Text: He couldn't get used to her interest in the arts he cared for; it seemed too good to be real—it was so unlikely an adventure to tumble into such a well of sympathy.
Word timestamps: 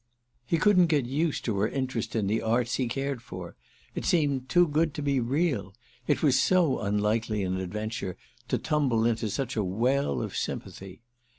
He 0.47 0.57
couldn't 0.57 0.87
get 0.87 1.05
used 1.05 1.45
to 1.45 1.59
her 1.59 1.67
interest 1.67 2.15
in 2.15 2.25
the 2.25 2.41
arts 2.41 2.77
he 2.77 2.87
cared 2.87 3.21
for; 3.21 3.55
it 3.93 4.03
seemed 4.03 4.49
too 4.49 4.67
good 4.67 4.95
to 4.95 5.03
be 5.03 5.19
real—it 5.19 6.23
was 6.23 6.39
so 6.39 6.79
unlikely 6.79 7.43
an 7.43 7.57
adventure 7.59 8.17
to 8.47 8.57
tumble 8.57 9.05
into 9.05 9.29
such 9.29 9.55
a 9.55 9.63
well 9.63 10.19
of 10.23 10.35
sympathy. 10.35 11.03